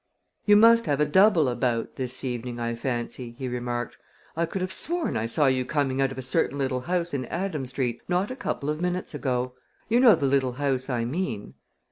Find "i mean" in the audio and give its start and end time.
10.89-11.53